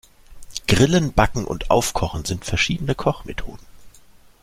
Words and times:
Grillen, 0.67 1.13
Backen 1.13 1.45
und 1.45 1.69
Aufkochen 1.69 2.25
sind 2.25 2.43
verschiedene 2.43 2.95
Kochmethoden. 2.95 3.63